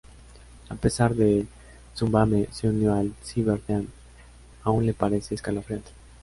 [0.69, 1.45] A pesar que
[1.93, 3.85] Tsubame se unió al Cyber Team,
[4.63, 5.91] aun le parece escalofriante.